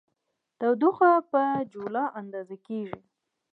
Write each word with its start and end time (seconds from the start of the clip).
تودوخه 0.59 1.11
په 1.31 1.41
جولا 1.71 2.05
اندازه 2.19 2.55
کېږي. 2.67 2.99